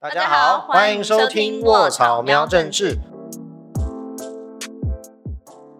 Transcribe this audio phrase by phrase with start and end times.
[0.00, 2.96] 大家好，欢迎收听卧草喵政治。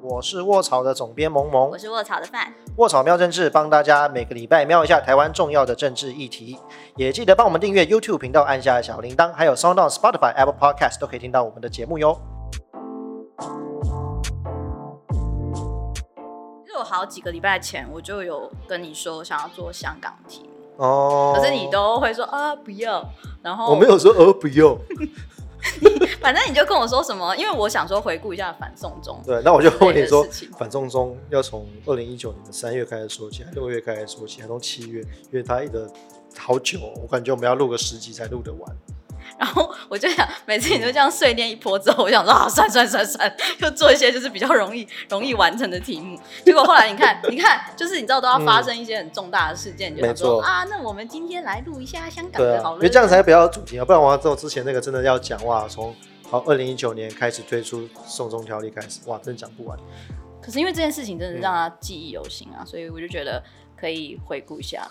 [0.03, 2.53] 我是卧草的总编萌萌我，是卧草的饭。
[2.79, 6.59] 卧草喵政治帮大家每个礼拜瞄一下台湾重要的政治议题，
[6.97, 12.21] 也记得帮我们订阅 YouTube 频道，按下小铃铛，还有 Sound On、Spotify、Apple Podcast 都可以听到我们的节目哟。
[16.67, 23.05] 其实我好几个礼拜前我就有跟你说想要做香港题目，哦，可是你都会说啊不要，
[23.43, 24.79] 然后我没有说呃不用，
[26.23, 30.25] 反正你就跟我说什么，因为我想说回顾一下反送中，对，那我就问你说
[30.57, 35.01] 反送中要从二零一九年的三月开始说起，还是六月开始说起，还从七月？
[35.01, 35.85] 因为它一直
[36.37, 38.77] 好久哦、我感觉我们要录个十集才录得完。
[39.39, 46.19] 然后我就想每次你都这样碎念一波之后，我想说啊算算算算，就做一些就是比较容易容易完成的题目。
[46.45, 55.95] 结果后来你看，你看，就是你知道都要发生一些很重大的事件，你就想没错说啊，那我们今天来录一下香港的好了，因为这样才比较有主题啊，不然我要之后之前那个真的要讲哇，从
[56.29, 59.79] 好二零一九年开始推出送中条例开始，哇，真的讲不完。
[60.43, 63.43] 可是因为这件事情真的让他记忆犹新啊，所以我就觉得
[63.77, 64.87] 可以回顾一下。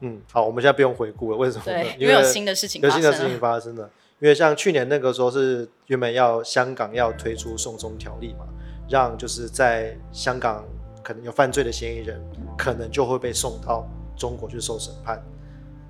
[0.00, 3.38] 嗯，好，我们现在不用回顾了，为什么对？，因因为有新的事情有新的事情。
[3.38, 3.88] 发生了。
[4.18, 8.44] 因为像去年那个时候是原本要香港要推出送中条例嘛，
[8.86, 10.62] 让就是在香港
[11.02, 12.20] 可能有犯罪的嫌疑人，
[12.56, 15.22] 可能就会被送到中国去受审判。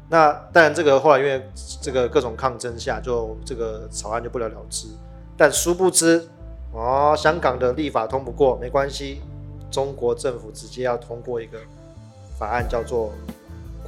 [0.09, 1.43] 那当然，这个后来因为
[1.81, 4.87] 这个各种抗争下，就这个草案就不了了之。
[5.37, 6.29] 但殊不知，
[6.73, 9.21] 哦，香港的立法通不过没关系，
[9.73, 11.59] 中国政府直接要通过一个
[12.39, 13.13] 法案，叫做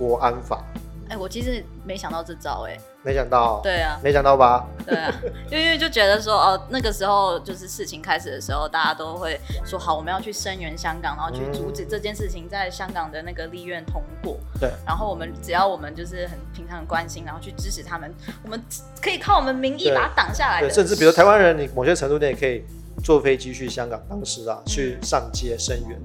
[0.03, 0.64] 国安法。
[1.08, 4.67] 哎、我其实没想到这招、哎，没想到，对啊，没想到吧？
[4.86, 5.12] 对啊，
[5.50, 14.39] 因为就觉得说，哦，那个时候就是事情开始的时候，大家都会说，好，我们要去声援香港，然后去阻止这件事情在香港的那个立院通过。
[14.58, 18.11] 对，然后我们只要我们就是很平常的关心，然后去支持他们，
[18.42, 18.58] 我们
[19.03, 20.75] 可以靠我们民意把它挡下来对，的。
[20.75, 22.64] 甚至比如台湾人，你某些程度内也可以
[23.05, 26.00] 坐飞机去香港当时啊，去上街声援。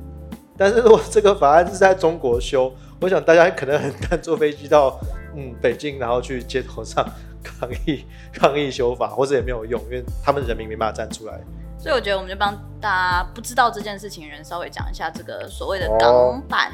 [0.59, 4.99] 但是如果这个法案是在中国修，我想大家可能很难坐飞机到
[5.35, 7.07] 嗯北京，然后去街头上
[7.43, 11.39] 抗议抗议修法，或者也没有用，因为他们人民没办法站出来。
[11.79, 16.71] 所以我觉得我们就帮大家不知道这件事情的人稍微讲一下这个所谓的哦港版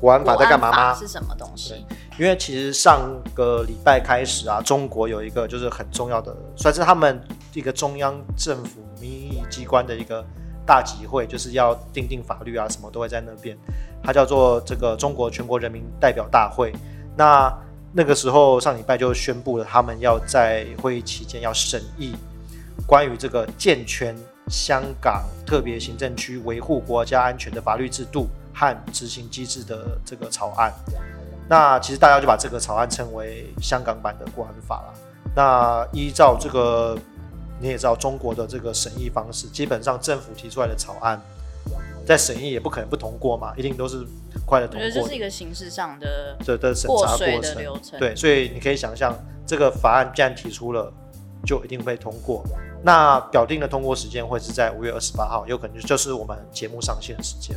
[0.00, 0.94] 国安法在干嘛吗？
[0.94, 1.84] 是什么东西？
[2.18, 7.20] 因为其实上个礼拜开始啊，中国有一个就是很重要的，算是他们
[7.52, 10.24] 一个中央政府民意机关的一个
[10.68, 13.56] 大集会，就是要定定法律啊，什么都会在那边。
[14.02, 16.74] 它叫做这个中国全国人民代表大会。
[17.16, 17.50] 那
[17.90, 22.14] 那个时候上礼拜就宣布了，他们要在会议期间要审议
[22.86, 24.14] 关于这个健全
[24.48, 30.70] 香港特别行政区维护国家安全的法律制度和执行机制的这个草案。
[31.48, 34.92] 那其实大家就把这个草案称为香港版的国安法啦。
[35.34, 36.94] 那依照这个，
[37.60, 41.20] 你也知道中国的这个审议方式，基本上政府提出来的草案，
[42.06, 43.96] 在审议也不可能不通过嘛，一定都是
[44.32, 47.58] 很快的通过的觉得这是一个形式上的的的审查过程。
[47.58, 47.98] 流程。
[47.98, 49.14] 对，所以你可以想象，
[49.46, 50.92] 这个法案既然提出了，
[51.44, 52.44] 就一定会通过。
[52.82, 57.56] 那表定的通过时间会是在五月二十八号，有可能就是我们节目上线的时间。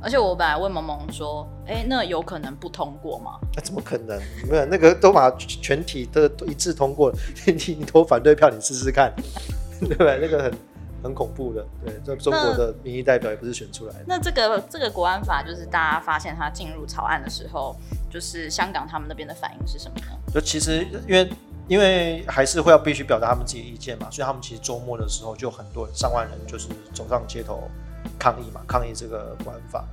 [0.00, 3.38] 而且我本来问萌萌说，哎、那有可能不通过吗？
[3.54, 4.20] 那怎么可能？
[4.48, 7.12] 没有那个都把全体的都一致通过，
[7.46, 9.12] 你你你投反对票，你试试看，
[9.80, 10.18] 对不对？
[10.20, 10.52] 那个很
[11.02, 11.66] 很恐怖的。
[11.84, 14.04] 对，这中国的民意代表也不是选出来的。
[14.06, 17.74] 那这个这个国安法，就是大家发现它进入草案的时候，
[18.10, 20.18] 就是香港他们那边的反应是什么呢？
[20.32, 21.28] 就其实因为
[21.66, 27.68] 因为还是会要必须表达他们自己的意见嘛，所以他们其实周末的时候就很多人上万人就是走上街头
[28.18, 29.84] 抗议嘛，抗议这个国安法。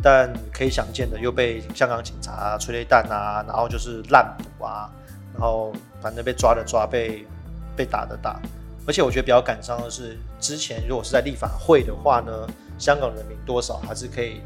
[0.00, 4.88] 但可以想见的，又被香港警察、催泪弹啊，然后就是滥捕啊，
[5.32, 7.26] 然后反正被抓的抓，被
[7.74, 8.40] 被打的打。
[8.86, 12.46] 而且我觉得比较感伤的是，之前如果是在立法会的话呢，
[12.78, 14.40] 香港人民多少还是可以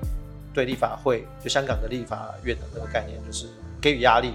[0.54, 3.46] 对立法会，就香港的立法院的那个概念，就是
[3.78, 4.34] 给予压力，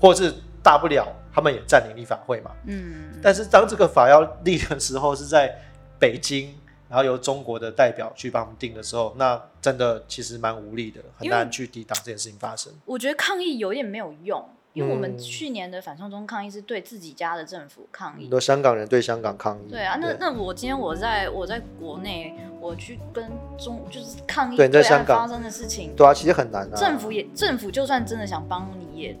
[0.00, 2.50] 或是大不了他们也占领立法会嘛。
[2.66, 5.56] 嗯，但是当这个法要立的时候，是在
[5.96, 6.52] 北京，
[6.88, 12.72] 然后由中国的代表去帮我们定的时候，那真的其实蛮无力的，很难去抵挡这件事情发生。
[12.84, 18.22] 我觉得抗议有点没有用，因为我们嗯去年的反送中抗议是对自己家的政府抗议。
[18.22, 19.70] 很多香港人对香港抗议。
[19.70, 26.76] 对啊，那那我今天我在我在国内，我去跟中就是抗议对你在香港发生的事情，对啊，其实很难啊。
[26.76, 29.18] 政府也政府就算真的想帮你也，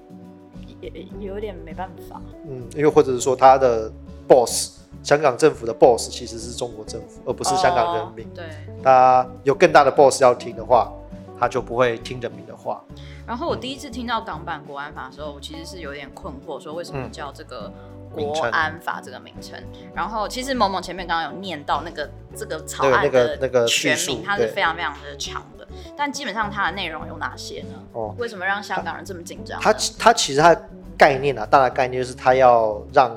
[0.80, 2.20] 也也也有点没办法。
[2.48, 3.90] 嗯，因为或者是说他的
[4.28, 8.30] boss，香港政府的 boss 其实是中国政府，而不是香港人民哦。
[8.34, 8.44] 对，
[8.82, 10.92] 他有更大的 boss 要听的话，
[11.38, 12.82] 他就不会听人民的话。
[13.24, 17.72] 然后我第一次听到港版国安法的时候，我其实是有点困惑，说为什么嗯叫这个
[18.12, 19.56] 国安法这个名称？
[19.94, 25.64] 然后其实某某前面刚刚有念到那个这个草对案那个那个的全名，它是非常非常的长的，
[25.96, 27.78] 但基本上它的内容有哪些呢？
[27.92, 29.62] 哦，为什么让香港人这么紧张呢？
[29.62, 30.68] 他他其实它的
[30.98, 33.16] 概念啊，大的概念就是它要让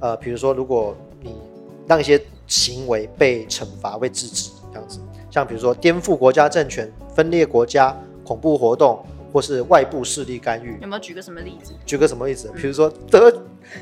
[0.00, 1.09] 呃，比如说如果你
[1.90, 7.92] 让一些行为被惩罚、被制止，这样子，像比如说颠覆国家政权、分裂国家、
[8.24, 10.78] 恐怖活动，或是外部势力干预。
[10.80, 11.72] 有没有举个什么例子？
[11.86, 12.50] 举个什么例子？
[12.56, 13.32] 比如说得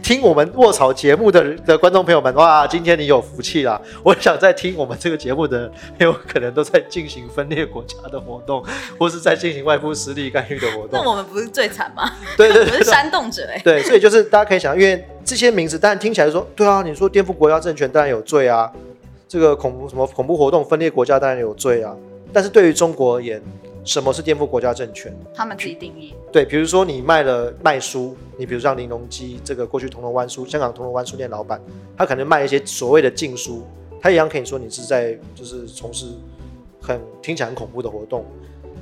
[0.02, 3.80] 听我们卧槽节目的的观众朋友们，哇，今天你有福气啦！
[4.02, 8.64] 我想在听我们这个节目的人，很有可能都在进行分裂国家的活动，
[8.98, 10.90] 或是在进行外部势力干预的活动。
[10.92, 12.10] 那我们不是最惨吗？
[12.36, 18.70] 对对我们对是煽动者哎、对，所以就是大家可以想，因为这些名字，当然听起来说，对啊，你说颠覆国家政权当然有罪啊，
[19.26, 21.96] 这个恐怖什么恐怖活动分裂国家当然有罪啊。
[22.30, 23.40] 但是对于中国而言，
[23.88, 25.16] 什么是颠覆国家政权？
[25.32, 26.14] 他们自己定义。
[26.30, 31.58] 对，比如说你卖了卖书，你比如像林隆基这个过去铜锣湾书，香港铜锣湾书店老板，
[31.96, 33.62] 他可能卖一些所谓的禁书，
[33.98, 36.04] 他一样可以说你是在就是从事
[36.78, 38.26] 很听起来很恐怖的活动。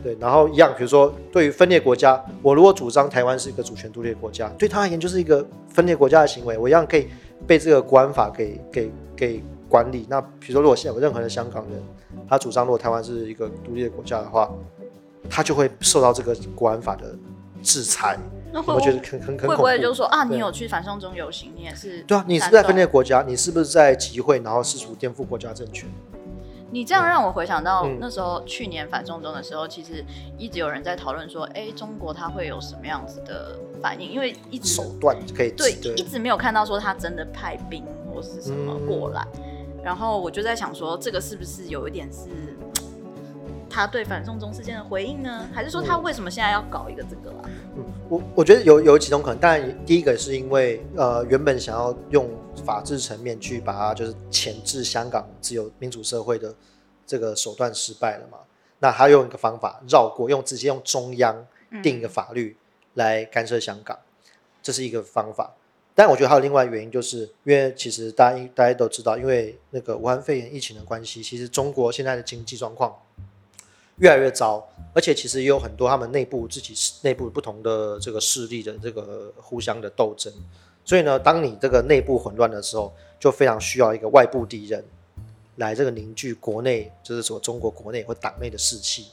[0.02, 7.06] 对，然后一样，比如说对于分裂国家，我如果主张台湾是一个主权独立的国家，对他而言就是一个分裂国家的行为，我一样可以
[7.46, 10.04] 被这个国安法给给给管理。
[10.10, 11.80] 那比如说，如果现在有任何的香港人，
[12.28, 14.52] 他主张如果台湾是一个独立的国家的话，
[15.30, 17.14] 他就会受到这个国安法的
[17.62, 18.18] 制裁。
[18.52, 19.48] 那会我觉得很很很恐怖。
[19.48, 25.88] 会不会就是说啊，你有去反送中游行，你也是对啊，你是在分裂国家，你是不是在集会，然后试图颠覆国家政权？
[26.70, 30.04] 你这样让我回想到嗯那时候去年反送中的时候，其实
[30.36, 34.10] 一直有人在讨论说，哎，中国它会有什么样子的反应？
[34.10, 39.26] 因为一直手段可以对对一直没有看到说他真的派兵或是什么嗯过来，
[39.84, 42.28] 然后我就在想说，这个是不是有一点是
[43.76, 45.46] 他对反送中事件的回应呢？
[45.52, 47.44] 还是说他为什么现在要搞一个这个啊？
[47.76, 52.26] 嗯，我我觉得有有几种可能，当然第一个是因为呃原本想要用
[52.64, 56.54] 法治层面去把它就是钳制香港自由民主社会的
[57.06, 58.38] 这个手段失败了嘛，
[58.78, 62.56] 那他用一个方法绕过，用直接用中央嗯定一个法律
[62.94, 63.98] 来干涉香港，
[64.62, 65.52] 这是一个方法。
[65.94, 72.96] 但我觉得还有另外一个原因，就是因为其实大家大家都知道，因为那个武汉肺炎疫情的关系，其实中国现在的经济状况
[73.98, 80.32] 越来越糟，而且其实也有很多他们内部自己内部不同的这个势力的这个互相的斗争。
[80.84, 84.84] 所以呢，当你这个内部混乱的时候，就非常需要一个外部敌人
[85.56, 89.06] 来这个凝聚国内，就是说中国国内或党内的士气，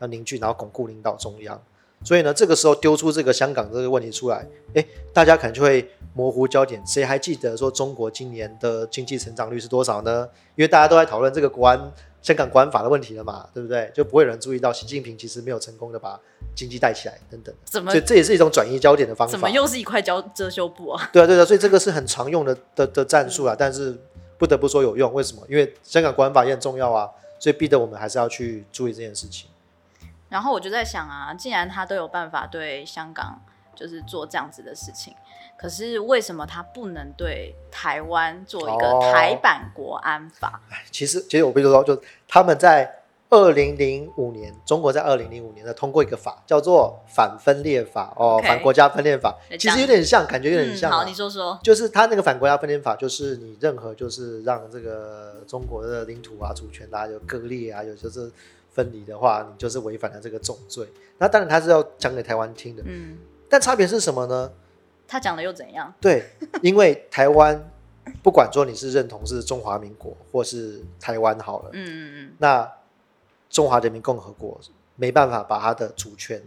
[0.00, 1.62] 要凝聚，然后巩固领导中央。
[2.02, 6.82] 所以呢，这个时候丢出这个香港这个问题出来，诶，大家可能就会模糊焦点。
[6.86, 10.26] 谁还记得说中国今年的经济成长率是多少呢？
[10.56, 11.78] 因为大家都在讨论这个国安
[12.22, 13.90] 香港国安法的问题了嘛，对不对？
[13.94, 16.20] 就不会有人注意到习近平其实没有成功的把
[16.54, 17.54] 经济带起来等等。
[17.64, 19.32] 怎么所以这也是一种转移焦点的方法。
[19.32, 21.08] 怎么又是一块胶遮羞布 啊？
[21.12, 23.98] 对啊，对啊，所以这个是很常用的的的战术啊，但是
[24.36, 25.42] 不得不说有用，为什么？
[25.48, 27.08] 因为香港国安法也很重要啊，
[27.38, 29.48] 所以逼得我们还是要去注意这件事情。
[30.28, 33.40] 然后我就在想啊，既然他都有办法对香港
[33.74, 35.14] 就是做这样子的事情，
[35.60, 40.62] 可是为什么他不能对台湾做一个哦台版国安法？
[40.90, 42.90] 其实，其实我必须说，就他们在
[43.28, 51.60] 二零零五年，中国在二零零五年呢通过一个法，叫做反分裂法哦反国家分裂法，其实有点像，感觉有点像、好，你说说。
[51.62, 58.32] 就是他那个反国家分裂法，就是你任何就是让这个中国的领土啊、主权啊有割裂啊，有就是
[58.72, 60.88] 分离的话，你就是违反了这个重罪。
[61.18, 63.18] 那当然他是要讲给台湾听的，嗯，
[63.48, 64.50] 但差别是什么呢？
[65.10, 65.92] 他讲的又怎样？
[66.00, 66.30] 对，
[66.62, 67.68] 因为台湾
[68.22, 72.70] 不管说你是认同是中华民国或是台湾好了，嗯嗯嗯，那
[73.48, 74.60] 中华人民共和国
[74.94, 76.40] 没办法把他的主权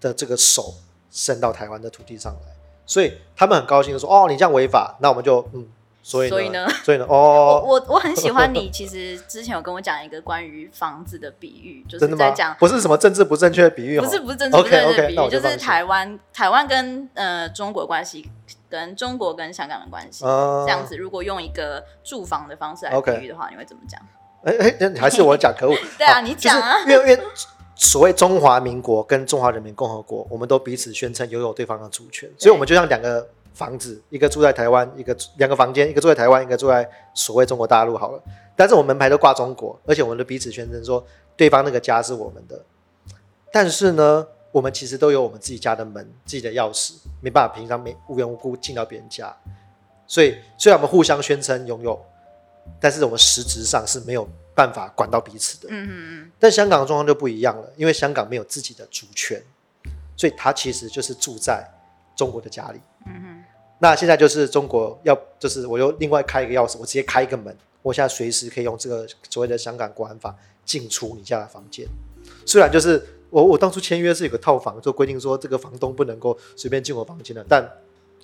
[0.00, 0.74] 的这个手
[1.12, 5.64] 伸到台湾的土地上来，所以他们很高兴的说：“哦，你这样违法，那我们就嗯，
[6.08, 12.56] 所以呢，所以呢所以呢， 哦，我我很喜欢你，其实之前有跟我讲一个关于房子的比喻， 就是在讲？
[12.58, 18.30] 不是什么政治不正确的比喻哦，不是不是政治不正确的比喻，就是台湾台湾跟呃中国关系，
[18.70, 20.24] 跟中国跟香港的关系。
[20.24, 24.00] 嗯这样子，如果用一个住房的方式来比喻的话，你会怎么讲？
[24.44, 25.76] 哎哎，那还是我讲可恶。
[25.98, 27.24] 对啊你讲啊就是因为因为
[27.74, 38.22] 所谓中华民国跟中华人民共和国，我们都彼此宣称拥有对方的主权，所以我们就像两个房子，一个住在台湾，一个两个房间，一个住在台湾，一个住在所谓中国大陆好了。
[38.54, 41.04] 但是我们门牌都挂中国，而且我们都彼此宣称说
[41.36, 42.64] 对方那个家是我们的。
[43.52, 49.36] 但是呢，我们其实都有我们自己家的门、自己的钥匙，没办法平常没无缘无故进到别人家。
[50.06, 52.00] 所以虽然我们互相宣称拥有，
[52.78, 55.68] 但是我们实质上是没有办法管到彼此的。
[55.72, 59.42] 嗯嗯嗯，但香港的状况就不一样了，因为香港没有自己的主权，
[60.16, 61.68] 所以他其实就是住在
[62.14, 62.80] 中国的家里。
[63.06, 63.44] 嗯哼，
[63.78, 71.86] 那现在就是中国要，就是我又另外开一个钥匙，我直接开一个门，我现在随时可以用这个所谓的香港国安法进出你家的房间。
[72.44, 77.66] 虽然就是我我当初签约是有个套房，就规定说这个房东不能够随便进我房间的，但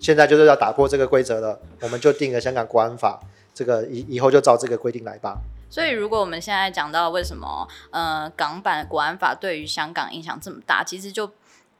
[0.00, 3.20] 现在就是要打破这个规则了，我们就定了香港国安法，
[3.54, 5.38] 这个以以后就照这个规定来吧。
[5.70, 11.28] 所以如果我们现在讲到为什么呃港版国安法对于香港影响这么大，其实就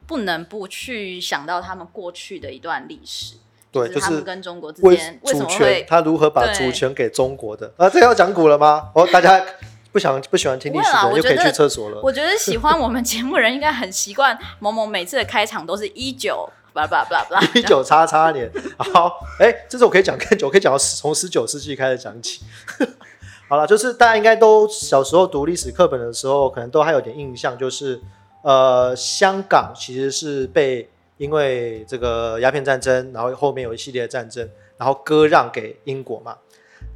[0.06, 3.36] 不能不去想到他们过去的一段历史。
[3.72, 7.90] 对，就就是是他们跟中国之为间为什么会，他如何把主权给中国的啊？
[7.90, 8.90] 这要讲古了吗？
[8.94, 9.44] 哦，大家
[9.90, 12.00] 不想不喜欢听历史的，又可以去厕所了。
[12.00, 22.42] 我觉得喜欢我们节目人应该很习惯某某每次的开场都是一九巴拉巴拉巴拉巴拉，一九叉叉年，好，哎，这次我可以讲更久，我可以讲到十从十九世纪开始讲起。
[23.50, 28.00] 好了，就是大家应该都小时候读历史课本的时候，可能都还有点印象，就是
[28.44, 30.86] 呃，香港其实是被
[31.16, 34.46] 因为这个鸦片战争，然后后面有一系列的战争，
[34.76, 36.36] 然后割让给英国嘛。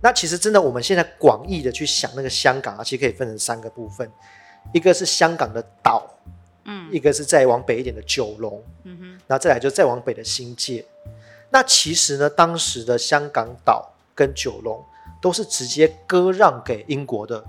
[0.02, 4.07] 那其实真的，我们现在广义的去想那个香港啊，其实可以分成三个部分，
[4.75, 6.07] 一个是香港的岛，
[6.67, 10.85] 嗯一个是再往北一点的九龙，嗯哼，那再来就再往北的新界。
[11.49, 14.85] 那其实呢，当时的香港岛跟九龙
[15.23, 17.43] 都是直接割让给英国的，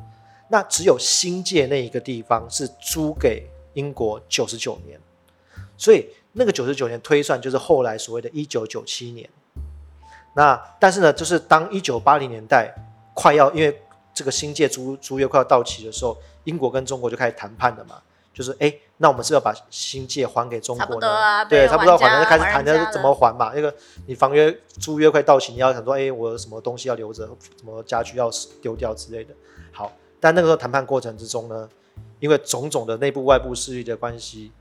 [0.48, 3.46] 那只有新界那一个地方是租给
[3.80, 5.00] 英国九十九年，
[5.78, 9.30] 所以那个九十九年推算就是后来所谓的一九九七年。
[10.36, 12.74] 那但是呢，就是当一九八零年代
[13.14, 13.82] 快要因为
[14.14, 17.96] 这个新界租租约快要到期的时候，英国跟中国就开始谈判了嘛，
[18.34, 21.08] 就是哎，那我们是要把新界还给中国呢？
[21.10, 23.52] 啊，对，被差不多要还玩了，就开始谈的是怎么还嘛。
[23.56, 23.74] 那个
[24.08, 27.26] 你房约租约快到期，你要想说，哎，我有什么东西要留着，
[27.58, 28.30] 什么家具要
[28.62, 29.34] 丢掉之类的。
[29.72, 31.68] 好，但那个时候谈判过程之中呢，
[32.20, 34.52] 因为种种的内部外部势力的关系，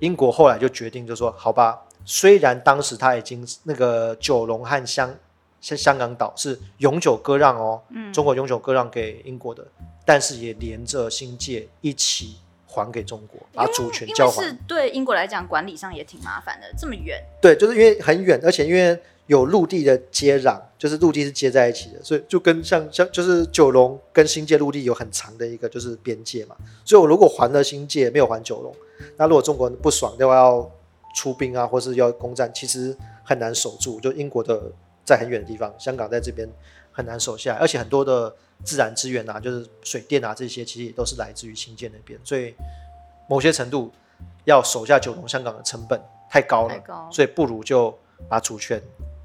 [0.00, 5.14] 英国后来就决定就说，好吧，虽然当时他已经那个九龙和香
[5.60, 9.66] 香香港岛是永久割让哦，嗯中国永久割让给英国的，
[10.04, 12.36] 但是也连着新界一起
[12.72, 14.42] 还给中国，把主权交还。
[14.42, 26.56] 是对英国来讲管理上也挺麻烦的，这么远，对，就是因为很远，而且因为有陆地的接壤，就是陆地是接在一起的，所以就跟像像就是九龙跟新界陆地有很长的一个就是边界嘛。
[26.84, 28.74] 所以我如果还了新界，没有还九龙，
[29.18, 30.68] 那如果中国人不爽，就要
[31.14, 34.00] 出兵啊，或是要攻占，其实很难守住。
[34.00, 34.72] 就英国的
[35.04, 36.48] 在很远的地方，香港在这边
[36.90, 42.54] 很难守下来，而且很多的自然资源啊，就是水电啊这些，其实也都是来自于新建那边，所以
[43.28, 43.92] 某些程度
[44.44, 46.00] 要守下九龙香港的成本
[46.30, 47.08] 太高了，高。
[47.10, 47.96] 所以不如就
[48.28, 48.80] 把主权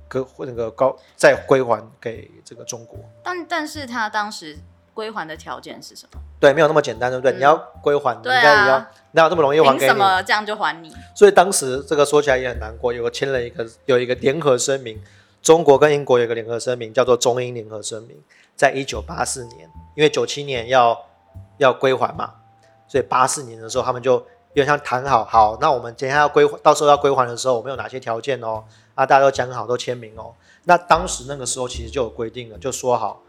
[0.08, 2.98] 割那个高再归还给这个中国。
[3.24, 4.58] 但但是他当时
[4.94, 6.20] 归还的条件是什么？
[6.40, 7.32] 对，没有那么简单，对不对？
[7.34, 9.92] 嗯你要归还，你应对啊该也要哪有这么容易还凭给你？
[9.92, 10.92] 什么这样就还你？
[11.16, 15.02] 所以当时这个说起来也很难过，有个签了一个有一个联合声明，
[15.42, 18.18] 中国跟英国有一个联合声明，叫做中英联合声明，
[18.58, 21.06] 在一九八四年，因为九七年要
[21.58, 22.34] 要归还嘛，
[22.88, 28.64] 所以八四年的时候他们就有点像谈好，好，那我们等下要归还，到时候要归还的时候，我们有哪些条件哦？
[28.96, 30.34] 啊，大家都讲好，都签名哦。
[30.64, 33.22] 那当时那个时候其实就有规定了，就说好，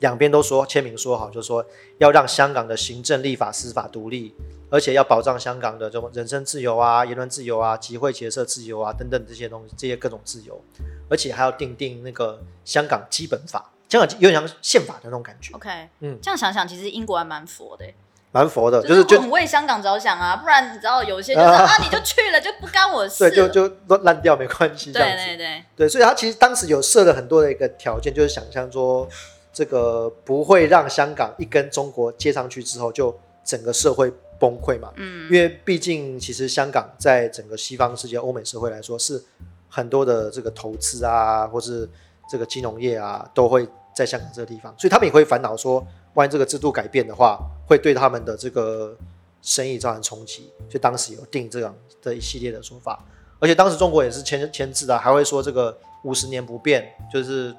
[0.00, 1.64] 两边都说签名说好，就说
[1.98, 4.34] 要让香港的行政、立法、司法独立，
[4.68, 10.60] 而且要保障香港的这种人身自由啊、言论自由啊、集会结社自由啊等等这些东西，这些各种自由，
[11.08, 15.68] 而且还要定定那个香港基本法，香港有点像宪法的那种感觉，OK，
[16.00, 16.18] 嗯。
[16.22, 17.94] 这样想想，其实英国还蛮佛的欸，
[18.30, 21.64] 蛮佛的，就就是就很为香港着想啊，不然你知道有些就是啊。
[21.64, 23.28] 啊，你就去了就不干我事。
[23.28, 29.06] 对，就就都烂掉没关系对对，对，所以他其实当时有设了很多的一个条件，就是想象说，
[29.52, 34.90] 这个不会让香港一跟中国接上去之后，就整个社会崩溃嘛。
[34.96, 35.30] 嗯。
[35.30, 39.22] 因为毕竟其实香港在整个西方世界、欧美社会来说，是
[39.68, 41.86] 很多的这个投资啊，或是
[42.30, 48.96] 这个金融业啊，都会在香港这个地方，所以他们也会烦恼说，万一这个制度改变的话，会对他们的这个
[49.42, 50.52] 生意造成冲击。
[50.68, 53.04] 所以当时有定这样的一系列的说法，
[53.38, 57.54] 而且当时中国也是签签字的，还会说这个五十年不变，就是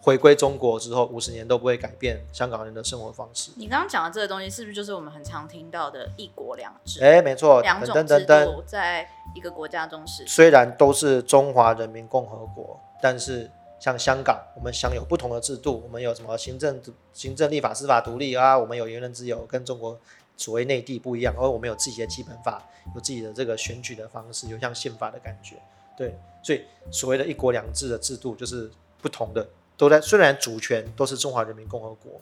[0.00, 3.50] 回归中国之后五十年都不会改变香港人的生活方式。
[3.56, 7.00] 你刚刚讲的这个东西，是不是就是我们很常听到的一国两制？
[7.02, 8.24] 哎，没错，两等种制。
[8.26, 10.26] 度在一个国家中是。
[10.26, 16.80] 虽然都是中华人民共和国，但是像香港，我们享有不同的制度，我们有什么行政、
[17.12, 19.98] 行政、立法、司法独立啊，我们有言论自由，跟中国
[20.36, 22.62] 所谓内地不一样，而我们有自己的基本法，
[22.94, 25.56] 有自己的这个选举的方式，有像宪法的感觉，
[25.96, 28.70] 对，所以所谓的一国两制的制度就是
[29.00, 32.20] 不同的，都在虽然主权都是中华人民共和国，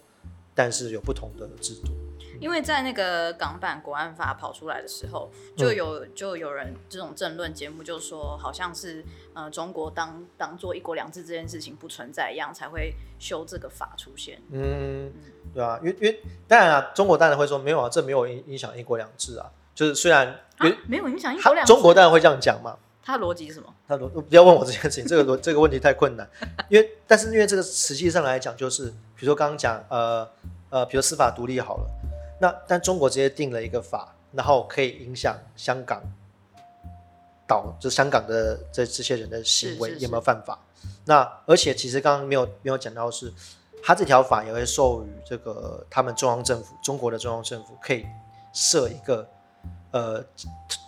[0.54, 1.92] 但是有不同的制度。
[2.40, 9.04] 因为在那个港版国安法跑出来的时候，就有就有人这种政论节目就说，好像是
[9.35, 14.40] 呃中国当当做一国两制这件事情不存在一样，才会修这个法出现。
[14.50, 15.12] 嗯，
[15.54, 19.50] 对啊，因为因为当然啊，中国当然会说没有啊，这没有影影响一国两制啊。
[19.75, 23.75] 就是虽然啊没有影响一国两制，中国当然会这样讲嘛，他的逻辑是什么？
[23.87, 26.28] 他逻不要问我这件事情，这个逻这个问题太困难，
[26.68, 30.26] 因为但是因为这个实际上来讲，就是比如说刚刚讲呃
[30.70, 31.90] 呃，比如司法独立好了，
[32.38, 36.02] 那但中国直接定了一个法，然后可以影响香港
[37.47, 40.59] 岛，就香港的这这些人的行为有没有犯法？
[41.05, 43.33] 那而且其实刚刚没有没有讲到是，
[43.83, 48.05] 他这条法也会授予这个他们中央政府，中国的中央政府可以
[48.52, 49.26] 设一个
[49.93, 50.25] 呃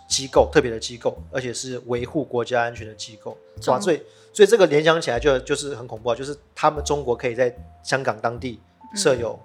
[0.07, 3.31] 机构特别的机构，而且是维护国家安全的机构。
[3.67, 4.01] 哇，中所以
[4.33, 8.61] 所以这个联想起来就就是很恐怖啊，就是他们中国可以在香港当地
[8.95, 9.39] 设有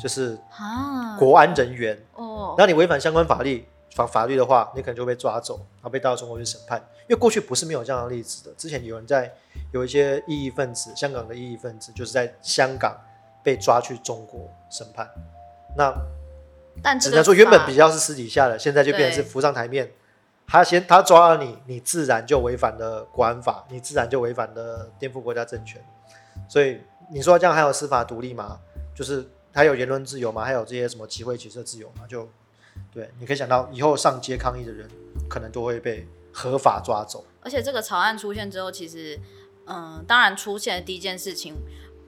[0.00, 6.78] 就是啊，国安人员，哦，然后你违反相关法律法法律的话，你可能就被抓走，然后被带到中国去审判。
[7.08, 9.32] 因为过去不是没有这样的例子的，之前有人在
[9.72, 12.96] 有一些异议分子，香港的异议分子就是在香港
[13.42, 15.08] 被抓去中国审判。
[15.76, 15.94] 那
[16.82, 19.90] 但只能说原本比较是私底下的，现在就变成是浮上台面。
[20.46, 25.82] 他先他抓了你，你自然就违反了国安法，你自然就违反了颠覆国家政权。
[26.48, 28.58] 所以你说这样还有司法独立吗？
[28.94, 30.44] 就是还有言论自由吗？
[30.44, 32.06] 还有这些什么集会结社自由吗？
[32.08, 32.28] 就
[32.92, 34.88] 对，你可以想到以后上街抗议的人，
[35.28, 37.24] 可能都会被合法抓走。
[37.40, 39.18] 而且这个草案出现之后，其实，
[39.66, 41.56] 嗯，当然出现的第一件事情，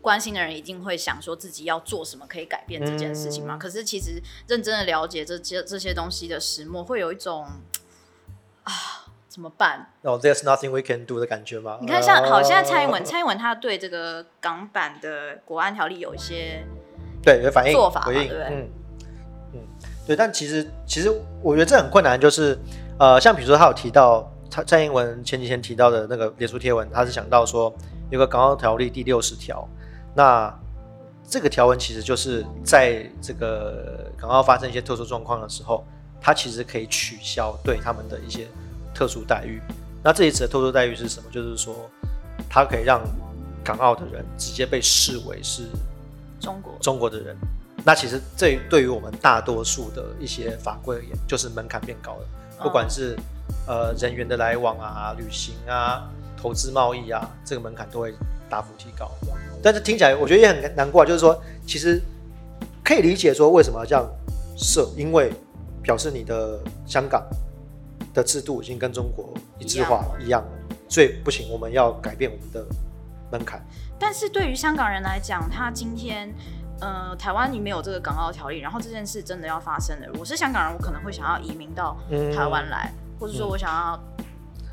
[0.01, 3.57] 关心的人一定会想说自己要做什么可以改变这件事情嘛。
[3.57, 7.47] 嗯可是其实认真的了解这些这些东西的始末，会有一种
[8.65, 8.73] 啊
[9.29, 9.93] 怎么办？
[10.03, 11.79] 然后 there's nothing we can do 的感觉吗？
[11.81, 16.65] 你看像好，现在蔡英文，呃蔡英文他对这个港版的国安条例有一些
[17.23, 18.69] 对有反应做法回应，对对嗯
[19.55, 19.61] 嗯，
[20.07, 20.17] 对。
[20.17, 21.11] 但其实其实
[21.43, 22.59] 我觉得这很困难，就是
[22.99, 27.73] 呃，像比如说他有提到蔡蔡英文前几天提到的那个脸书贴文，他是想到说
[28.11, 29.69] 有个港澳条例第六十条，
[30.15, 30.53] 那
[31.29, 35.87] 这个条文其实就是在这个港澳发生一些特殊状况的时候，
[36.21, 38.49] 它其实可以取消对他们的一些
[38.93, 39.61] 特殊待遇。
[40.03, 41.31] 那这一次的特殊待遇是什么？
[41.31, 41.75] 就是说，
[42.49, 43.01] 它可以让
[43.63, 45.63] 港澳的人直接被视为是
[46.41, 47.37] 中国中国的人。
[47.85, 52.27] 那其实这对于我们大多数的一些法规而言，就是门槛变高了，
[52.63, 53.17] 不管是
[53.67, 58.15] 呃人员的来往啊、旅行啊、投资贸易啊，这个门槛都会
[58.51, 59.11] 大幅提高。
[59.63, 61.99] 但是听起来我觉得也很难过啊，就是说其实
[62.85, 64.07] 可以理解说为什么要这样
[64.59, 65.33] 设，因为
[65.83, 67.27] 表示你的香港
[68.13, 72.63] 的制度已经跟中国一致化一样了，所以不行，我们要改变我们的
[73.31, 73.61] 门槛。
[73.99, 76.33] 但是对于香港人来讲，他今天，
[76.81, 83.99] 呃，台湾你没有这个港澳条例，然后这件事真的要发生了，我是香港人，我可能会想要移民到嗯台湾来，或者说我想要，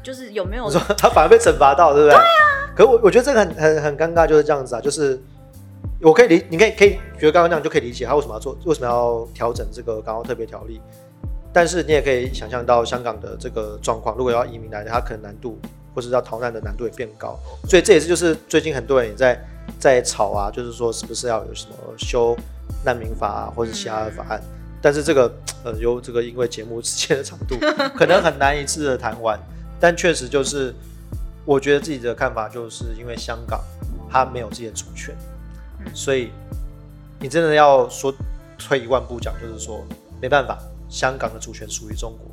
[0.04, 2.16] 就是有没有说他反而被惩罚到，对不对？
[2.16, 2.74] 对啊。
[2.76, 5.22] 可是我我觉得这个很很很尴尬，就是这样子啊，就是
[6.02, 10.80] 我可以理，你可以可以觉得刚刚那样就可以理解他为什么要做，为什么要调整这个港澳特别条例。
[11.52, 15.60] 但是你也可以想象到香港的这个状况，如果要移民来的，他可能难度
[15.98, 17.40] 或是要逃难的难度也变高。
[17.68, 19.44] 所以这也是就是最近很多人也在
[19.80, 22.38] 在吵啊，就是说是不是要有什么修
[22.86, 24.40] 难民法啊，或者其他的法案。
[24.80, 25.34] 但是这个
[25.64, 27.58] 呃，由这个因为节目时间的长度，
[27.98, 29.40] 可能很难一次的谈完。
[29.80, 30.72] 但确实就是，
[31.46, 33.60] 我觉得自己的看法就是因为香港
[34.08, 35.16] 它没有自己的主权，
[35.80, 36.30] 嗯所以
[37.20, 38.14] 你真的要说
[38.60, 39.84] 退一万步讲，就是说
[40.22, 42.32] 没办法，香港的主权属于中国，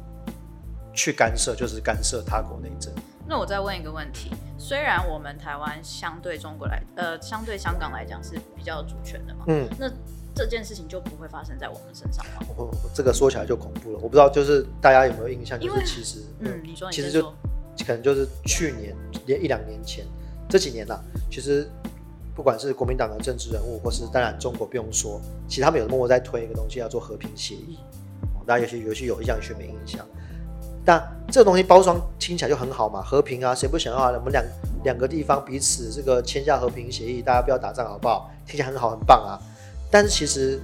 [0.92, 2.92] 去干涉就是干涉他国内政。
[3.26, 9.90] 那我再问一个问题，虽然我们台湾相对中国来，呃，相对香港来讲是比较主权的嘛，嗯，那
[10.34, 12.46] 这件事情就不会发生在我们身上吗？
[12.56, 17.22] 我这个说起来就恐怖了，我不知道就是大家有没有印象，就是其实嗯，你说你其实就，
[17.86, 18.94] 可能就是去年
[19.26, 20.04] 连一两年前
[20.48, 21.66] 这几年啦、其实
[22.34, 27.78] 不管是国民党的政治人物，或是当然中国不用说，其实他们有默默在推一个东西叫做和平协议，
[28.34, 30.06] 哦大家有些有些有印象，有些没印象。
[30.84, 34.10] 但这个东西包装听起来就很好嘛，和平啊，谁不想要啊？
[34.10, 34.44] 我们两
[34.84, 38.30] 两个地方彼此这个签下和平协议，大家不要打仗好不好？
[38.46, 39.40] 听起来很好，很棒啊。
[39.90, 40.60] 但是其实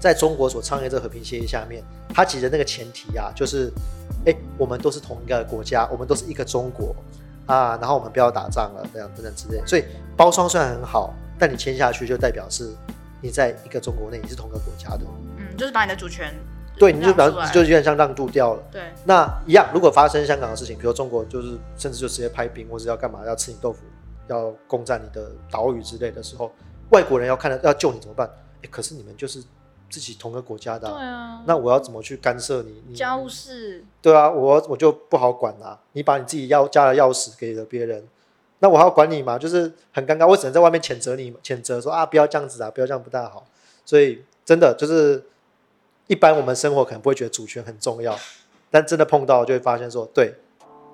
[0.00, 3.70] 在中国所倡议这个和平协议下面，它其实那个前提啊，就是，
[4.24, 6.94] 哎，我们都是同一个国家，我们都是一个中国
[7.44, 9.62] 啊，然后我们不要打仗了，这样等等之类。
[9.66, 9.84] 所以
[10.16, 12.72] 包装虽然很好，但你签下去就代表是
[13.20, 15.00] 你在一个中国内，你是同个国家的，
[15.36, 16.32] 嗯，就是把你的主权
[16.76, 18.62] 对，你就表让出来就有点像让渡掉了。
[18.72, 23.84] 对，那一样，如果发生香港的事情，比如中国就是甚至就直接派兵，或者要干嘛要吃你豆腐，
[24.28, 26.50] 要攻占你的岛屿之类的时候，
[26.90, 28.28] 外国人要看到要救你怎么办？
[28.62, 29.42] 哎，可是你们就是
[29.90, 32.82] 自己同个国家的、对啊，那我要怎么去干涉你？
[32.88, 38.04] 你家务事对啊，我我就不好管啊、你把你自己要家的钥匙给了别人，
[38.60, 39.38] 那我还要管你吗？
[39.38, 43.44] 就是很尴尬，我只能在外面谴责你，谴责说啊，不要这样子啊，不要这样不大好。
[43.84, 45.22] 所以真的就是，
[46.12, 48.14] 一般我们生活可能不会觉得主权很重要，
[48.70, 50.34] 但真的碰到就会发现说，对，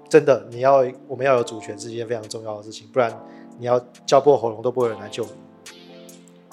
[0.09, 0.76] 真的你要
[1.09, 3.12] 我们要有主权是一件非常重要的事情，不然
[3.59, 5.31] 你要叫破喉咙都不会有人来救你。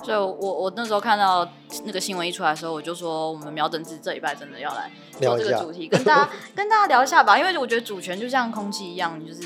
[0.04, 1.48] 所以我我那时候看到
[1.84, 9.42] 那个新闻一出来的时候，我就说我们苗政治这一拜真的要来做聊这个主题，跟大家 跟大家聊一下吧，因为我觉得主权就像空气一样，就是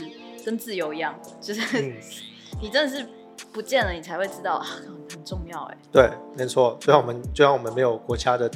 [0.45, 1.93] 跟自由一样，就是、嗯，
[2.63, 3.05] 你真的是
[3.51, 5.77] 不见了，你才会知道啊很很重要哎。
[5.91, 8.49] 对，没错，就像我们就像我们没有国家的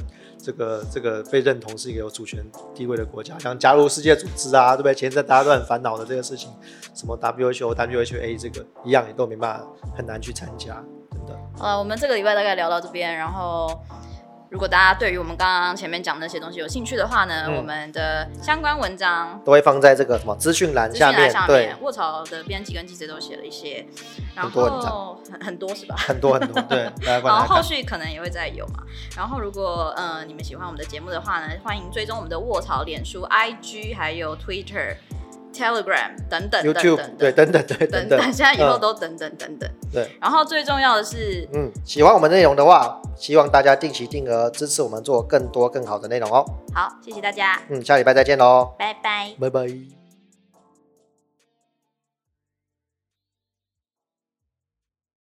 [0.43, 2.43] 这个这个被认同是一个有主权
[2.75, 4.93] 地位的国家，像加入世界组织啊，对不对？
[4.93, 6.51] 前一阵大家都很烦恼的这个事情，
[6.93, 11.39] 什么 WHO、WHA 这个一样也都没办法很难去参加，真的。
[11.61, 13.67] 呃，我们这个礼拜大概聊到这边，然后
[14.53, 23.83] 如果大家对于我们刚刚前面讲的那些东西有兴趣的话呢，嗯我们的相关文章都会放在这个什么资讯栏下面，对面，，卧槽的编辑跟记者都写了一些，
[24.35, 25.95] 然很多很很多是吧？
[25.97, 27.63] 很多很多，对， 然后后。
[27.63, 28.83] 续可能也会再有嘛。
[29.17, 34.97] 然后如果呃你们喜欢我们的节目的话呢，欢迎追踪我们的卧槽、脸书、IG 还有 Twitter、
[35.53, 39.69] Telegram 等等等 YouTube 等对，等等对等等等，等，现在以后嗯都等等等等。
[39.91, 46.43] 对，然后最重要的是，嗯，喜欢我们内容的话，希望大家定期定额支持我们做更多更好的内容哦。
[46.73, 49.33] 好，谢谢大家，嗯，下礼拜再见喽，拜拜。
[49.39, 50.02] 拜拜。